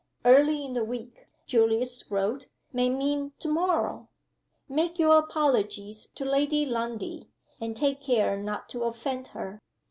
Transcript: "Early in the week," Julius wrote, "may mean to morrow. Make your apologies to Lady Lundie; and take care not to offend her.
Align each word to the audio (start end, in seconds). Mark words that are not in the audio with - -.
"Early 0.25 0.65
in 0.65 0.73
the 0.73 0.83
week," 0.83 1.27
Julius 1.45 2.09
wrote, 2.09 2.47
"may 2.73 2.89
mean 2.89 3.33
to 3.37 3.47
morrow. 3.47 4.09
Make 4.67 4.97
your 4.97 5.19
apologies 5.19 6.07
to 6.15 6.25
Lady 6.25 6.65
Lundie; 6.65 7.29
and 7.59 7.75
take 7.77 8.01
care 8.01 8.35
not 8.35 8.67
to 8.69 8.81
offend 8.81 9.27
her. 9.37 9.61